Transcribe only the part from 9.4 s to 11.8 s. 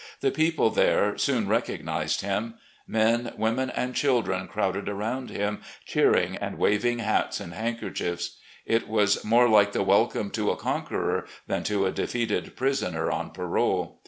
like the welcome to a conqueror than